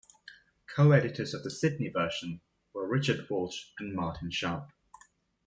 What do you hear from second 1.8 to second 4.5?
version were Richard Walsh and Martin